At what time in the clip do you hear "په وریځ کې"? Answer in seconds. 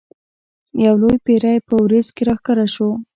1.67-2.23